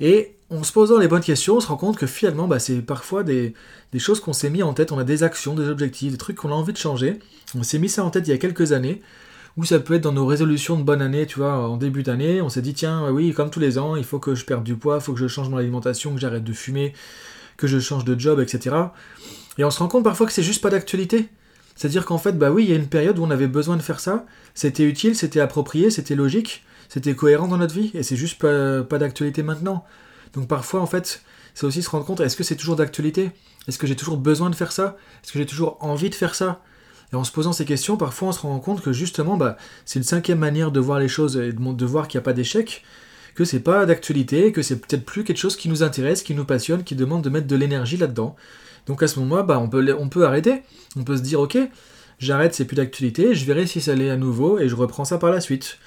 Et 0.00 0.36
en 0.50 0.62
se 0.62 0.72
posant 0.72 0.98
les 0.98 1.08
bonnes 1.08 1.22
questions, 1.22 1.56
on 1.56 1.60
se 1.60 1.68
rend 1.68 1.76
compte 1.76 1.96
que 1.96 2.06
finalement, 2.06 2.46
bah, 2.46 2.58
c'est 2.58 2.82
parfois 2.82 3.22
des, 3.22 3.54
choses 3.98 4.20
qu'on 4.20 4.32
s'est 4.32 4.50
mis 4.50 4.62
en 4.62 4.74
tête, 4.74 4.92
on 4.92 4.98
a 4.98 5.04
des 5.04 5.22
actions, 5.22 5.54
des 5.54 5.68
objectifs, 5.68 6.12
des 6.12 6.18
trucs 6.18 6.36
qu'on 6.36 6.50
a 6.50 6.54
envie 6.54 6.72
de 6.72 6.78
changer. 6.78 7.18
On 7.56 7.62
s'est 7.62 7.78
mis 7.78 7.88
ça 7.88 8.04
en 8.04 8.10
tête 8.10 8.26
il 8.28 8.30
y 8.30 8.34
a 8.34 8.38
quelques 8.38 8.72
années, 8.72 9.00
ou 9.56 9.64
ça 9.64 9.78
peut 9.78 9.94
être 9.94 10.02
dans 10.02 10.12
nos 10.12 10.26
résolutions 10.26 10.76
de 10.76 10.82
bonne 10.82 11.02
année, 11.02 11.26
tu 11.26 11.38
vois, 11.38 11.68
en 11.68 11.76
début 11.76 12.02
d'année, 12.02 12.42
on 12.42 12.48
s'est 12.48 12.62
dit, 12.62 12.74
tiens, 12.74 13.10
oui, 13.10 13.32
comme 13.32 13.50
tous 13.50 13.60
les 13.60 13.78
ans, 13.78 13.96
il 13.96 14.04
faut 14.04 14.18
que 14.18 14.34
je 14.34 14.44
perde 14.44 14.64
du 14.64 14.76
poids, 14.76 14.98
il 15.00 15.02
faut 15.02 15.12
que 15.12 15.20
je 15.20 15.28
change 15.28 15.48
mon 15.48 15.56
alimentation, 15.58 16.14
que 16.14 16.20
j'arrête 16.20 16.44
de 16.44 16.52
fumer, 16.52 16.92
que 17.56 17.66
je 17.66 17.78
change 17.78 18.04
de 18.04 18.18
job, 18.18 18.40
etc. 18.40 18.76
Et 19.58 19.64
on 19.64 19.70
se 19.70 19.78
rend 19.78 19.88
compte 19.88 20.04
parfois 20.04 20.26
que 20.26 20.32
c'est 20.32 20.42
juste 20.42 20.62
pas 20.62 20.70
d'actualité. 20.70 21.28
C'est-à-dire 21.76 22.04
qu'en 22.04 22.18
fait, 22.18 22.32
bah 22.32 22.50
oui, 22.50 22.64
il 22.64 22.70
y 22.70 22.72
a 22.72 22.76
une 22.76 22.88
période 22.88 23.18
où 23.18 23.24
on 23.24 23.30
avait 23.30 23.46
besoin 23.46 23.76
de 23.76 23.82
faire 23.82 24.00
ça, 24.00 24.26
c'était 24.54 24.84
utile, 24.84 25.16
c'était 25.16 25.40
approprié, 25.40 25.90
c'était 25.90 26.14
logique, 26.14 26.64
c'était 26.92 27.14
cohérent 27.14 27.48
dans 27.48 27.56
notre 27.56 27.72
vie, 27.72 27.90
et 27.94 28.02
c'est 28.02 28.16
juste 28.16 28.38
pas, 28.38 28.98
d'actualité 28.98 29.42
maintenant. 29.42 29.82
Donc 30.34 30.46
parfois, 30.46 30.82
en 30.82 30.86
fait, 30.86 31.22
c'est 31.54 31.64
aussi 31.64 31.82
se 31.82 31.88
rendre 31.88 32.04
compte, 32.04 32.20
est-ce 32.20 32.36
que 32.36 32.44
c'est 32.44 32.54
toujours 32.54 32.76
d'actualité? 32.76 33.30
Est-ce 33.66 33.78
que 33.78 33.86
j'ai 33.86 33.96
toujours 33.96 34.18
besoin 34.18 34.50
de 34.50 34.54
faire 34.54 34.72
ça? 34.72 34.98
Est-ce 35.24 35.32
que 35.32 35.38
j'ai 35.38 35.46
toujours 35.46 35.78
envie 35.80 36.10
de 36.10 36.14
faire 36.14 36.34
ça? 36.34 36.60
Et 37.10 37.16
en 37.16 37.24
se 37.24 37.32
posant 37.32 37.54
ces 37.54 37.64
questions, 37.64 37.96
parfois 37.96 38.28
on 38.28 38.32
se 38.32 38.40
rend 38.40 38.58
compte 38.58 38.82
que 38.82 38.92
justement, 38.92 39.38
bah, 39.38 39.56
c'est 39.86 40.00
une 40.00 40.04
cinquième 40.04 40.38
manière 40.38 40.70
de 40.70 40.80
voir 40.80 40.98
les 40.98 41.08
choses 41.08 41.38
et 41.38 41.54
de, 41.54 41.84
voir 41.86 42.08
qu'il 42.08 42.18
n'y 42.18 42.22
a 42.22 42.24
pas 42.24 42.34
d'échec, 42.34 42.84
que 43.34 43.46
c'est 43.46 43.60
pas 43.60 43.86
d'actualité, 43.86 44.52
que 44.52 44.60
c'est 44.60 44.76
peut-être 44.76 45.06
plus 45.06 45.24
quelque 45.24 45.38
chose 45.38 45.56
qui 45.56 45.70
nous 45.70 45.82
intéresse, 45.82 46.22
qui 46.22 46.34
nous 46.34 46.44
passionne, 46.44 46.84
qui 46.84 46.94
demande 46.94 47.24
de 47.24 47.30
mettre 47.30 47.46
de 47.46 47.56
l'énergie 47.56 47.96
là-dedans. 47.96 48.36
Donc 48.86 49.02
à 49.02 49.08
ce 49.08 49.18
moment-là, 49.20 49.44
bah, 49.44 49.58
on, 49.58 49.70
peut, 49.70 49.96
on 49.98 50.10
peut 50.10 50.26
arrêter. 50.26 50.62
On 50.96 51.04
peut 51.04 51.16
se 51.16 51.22
dire, 51.22 51.40
ok, 51.40 51.56
j'arrête, 52.18 52.54
c'est 52.54 52.66
plus 52.66 52.76
d'actualité, 52.76 53.34
je 53.34 53.46
verrai 53.46 53.66
si 53.66 53.80
ça 53.80 53.94
l'est 53.94 54.10
à 54.10 54.16
nouveau 54.18 54.58
et 54.58 54.68
je 54.68 54.74
reprends 54.74 55.06
ça 55.06 55.16
par 55.16 55.30
la 55.30 55.40
suite. 55.40 55.78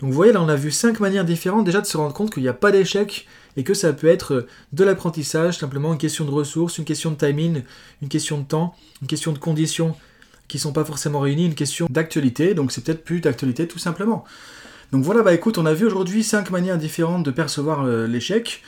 Donc 0.00 0.10
vous 0.10 0.16
voyez, 0.16 0.32
là 0.32 0.42
on 0.42 0.48
a 0.48 0.56
vu 0.56 0.70
cinq 0.70 1.00
manières 1.00 1.24
différentes 1.24 1.64
déjà 1.64 1.80
de 1.80 1.86
se 1.86 1.96
rendre 1.96 2.12
compte 2.12 2.32
qu'il 2.32 2.42
n'y 2.42 2.48
a 2.48 2.54
pas 2.54 2.70
d'échec 2.70 3.26
et 3.56 3.64
que 3.64 3.74
ça 3.74 3.92
peut 3.92 4.08
être 4.08 4.46
de 4.72 4.84
l'apprentissage, 4.84 5.58
simplement 5.58 5.92
une 5.92 5.98
question 5.98 6.24
de 6.24 6.30
ressources, 6.30 6.78
une 6.78 6.84
question 6.84 7.10
de 7.10 7.16
timing, 7.16 7.62
une 8.02 8.08
question 8.08 8.38
de 8.38 8.44
temps, 8.44 8.74
une 9.00 9.08
question 9.08 9.32
de 9.32 9.38
conditions 9.38 9.96
qui 10.48 10.58
sont 10.58 10.72
pas 10.72 10.84
forcément 10.84 11.20
réunies, 11.20 11.46
une 11.46 11.54
question 11.54 11.86
d'actualité, 11.90 12.54
donc 12.54 12.72
c'est 12.72 12.84
peut-être 12.84 13.04
plus 13.04 13.20
d'actualité 13.20 13.66
tout 13.66 13.78
simplement. 13.78 14.24
Donc 14.92 15.02
voilà, 15.02 15.22
bah 15.22 15.32
écoute, 15.32 15.58
on 15.58 15.66
a 15.66 15.74
vu 15.74 15.86
aujourd'hui 15.86 16.22
cinq 16.22 16.50
manières 16.50 16.78
différentes 16.78 17.24
de 17.24 17.30
percevoir 17.30 17.84
euh, 17.84 18.06
l'échec. 18.06 18.62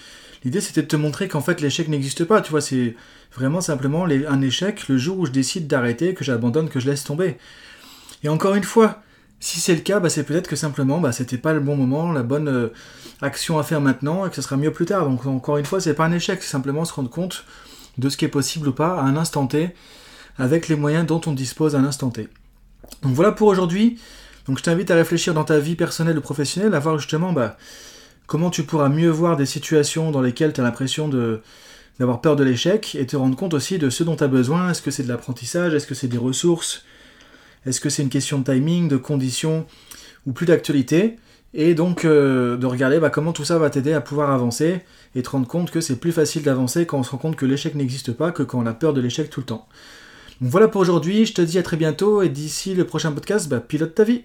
L'idée 0.45 0.61
c'était 0.61 0.83
de 0.83 0.89
te 0.89 0.97
montrer 0.97 1.29
qu'en 1.29 1.41
fait 1.41 1.61
l'échec 1.61 1.89
n'existe 1.89 2.25
pas, 2.25 2.41
tu 2.41 2.51
vois, 2.51 2.61
c'est 2.61 2.97
vraiment 3.35 3.61
simplement 3.61 4.05
un 4.05 4.41
échec 4.41 4.89
le 4.89 4.97
jour 4.97 5.19
où 5.19 5.27
je 5.27 5.33
décide 5.33 5.67
d'arrêter, 5.67 6.15
que 6.15 6.25
j'abandonne, 6.25 6.69
que 6.69 6.81
je 6.81 6.89
laisse 6.89 7.05
tomber. 7.05 7.37
Et 8.25 8.29
encore 8.29 8.55
une 8.55 8.65
fois, 8.65 9.03
Si 9.41 9.61
c'est 9.61 9.75
le 9.75 9.81
cas, 9.81 10.01
bah, 10.01 10.11
c'est 10.11 10.25
peut-être 10.25 10.49
que 10.49 10.57
simplement 10.57 11.01
bah, 11.01 11.13
c'était 11.13 11.39
pas 11.39 11.53
le 11.53 11.61
bon 11.61 11.77
moment, 11.77 12.11
la 12.11 12.23
bonne 12.23 12.49
euh, 12.49 12.73
action 13.23 13.59
à 13.59 13.63
faire 13.63 13.81
maintenant 13.81 14.27
et 14.27 14.31
que 14.31 14.37
ce 14.37 14.43
sera 14.43 14.57
mieux 14.57 14.73
plus 14.73 14.87
tard. 14.87 15.09
Donc 15.09 15.27
encore 15.27 15.59
une 15.59 15.65
fois, 15.65 15.81
c'est 15.81 15.95
pas 15.95 16.05
un 16.05 16.13
échec, 16.13 16.43
c'est 16.43 16.51
simplement 16.51 16.85
se 16.85 16.93
rendre 16.93 17.11
compte 17.11 17.45
de 17.99 18.09
ce 18.09 18.17
qui 18.17 18.25
est 18.25 18.29
possible 18.29 18.69
ou 18.69 18.73
pas 18.73 18.99
à 18.99 19.03
un 19.03 19.17
instant 19.17 19.47
T 19.47 19.75
avec 20.39 20.69
les 20.69 20.77
moyens 20.77 21.07
dont 21.07 21.21
on 21.27 21.33
dispose 21.33 21.75
à 21.75 21.79
un 21.79 21.85
instant 21.85 22.11
T. 22.11 22.29
Donc 23.03 23.13
voilà 23.13 23.33
pour 23.33 23.49
aujourd'hui. 23.49 23.99
Donc 24.47 24.59
je 24.59 24.63
t'invite 24.63 24.91
à 24.91 24.95
réfléchir 24.95 25.35
dans 25.35 25.45
ta 25.45 25.59
vie 25.59 25.77
personnelle 25.77 26.19
ou 26.19 26.21
professionnelle, 26.21 26.75
à 26.75 26.79
voir 26.79 26.99
justement 26.99 27.33
bah, 27.33 27.57
comment 28.27 28.51
tu 28.51 28.65
pourras 28.65 28.89
mieux 28.89 29.11
voir 29.11 29.37
des 29.37 29.47
situations 29.47 30.11
dans 30.11 30.23
lesquelles 30.23 30.53
tu 30.53 30.61
as 30.61 30.65
l'impression 30.65 31.09
d'avoir 31.99 32.21
peur 32.21 32.35
de 32.35 32.45
l'échec 32.45 32.95
et 32.95 33.07
te 33.07 33.17
rendre 33.17 33.37
compte 33.37 33.55
aussi 33.55 33.79
de 33.79 33.91
ce 33.91 34.05
dont 34.05 34.17
tu 34.17 34.25
as 34.25 34.29
besoin. 34.29 34.71
Est-ce 34.71 34.83
que 34.83 34.91
c'est 34.91 35.03
de 35.03 35.09
l'apprentissage? 35.09 35.75
Est-ce 35.75 35.87
que 35.87 35.95
c'est 35.95 36.09
des 36.09 36.19
ressources? 36.19 36.85
Est-ce 37.67 37.81
que 37.81 37.91
c'est 37.91 38.03
une 38.03 38.09
question 38.09 38.39
de 38.39 38.45
timing, 38.45 38.89
de 38.89 38.97
conditions 38.97 39.67
ou 40.27 40.33
plus 40.33 40.47
d'actualité? 40.47 41.17
Et 41.55 41.75
donc 41.75 42.05
euh, 42.05 42.57
de 42.57 42.67
regarder 42.67 43.01
bah, 43.01 43.11
comment 43.11 43.33
tout 43.33 43.45
ça 43.45 43.59
va 43.59 43.71
t'aider 43.71 43.95
à 43.95 44.01
pouvoir 44.01 44.31
avancer 44.31 44.81
et 45.15 45.23
te 45.23 45.31
rendre 45.31 45.49
compte 45.49 45.71
que 45.71 45.81
c'est 45.81 45.97
plus 45.97 46.13
facile 46.13 46.43
d'avancer 46.43 46.85
quand 46.85 46.99
on 46.99 47.03
se 47.03 47.11
rend 47.11 47.19
compte 47.19 47.37
que 47.37 47.47
l'échec 47.47 47.75
n'existe 47.75 48.13
pas 48.13 48.33
que 48.33 48.43
quand 48.43 48.59
on 48.59 48.67
a 48.67 48.75
peur 48.75 48.93
de 48.93 49.01
l'échec 49.01 49.31
tout 49.31 49.41
le 49.41 49.47
temps. 49.47 49.67
Donc 50.41 50.51
voilà 50.51 50.69
pour 50.69 50.81
aujourd'hui, 50.81 51.27
je 51.27 51.35
te 51.35 51.43
dis 51.43 51.59
à 51.59 51.63
très 51.63 51.77
bientôt 51.77 52.23
et 52.23 52.29
d'ici 52.29 52.75
le 52.75 52.85
prochain 52.85 53.13
podcast, 53.13 53.49
bah, 53.49 53.61
pilote 53.61 53.95
ta 53.95 54.05
vie 54.05 54.25